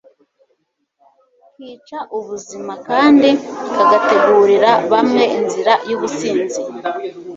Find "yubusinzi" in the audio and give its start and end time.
5.89-6.61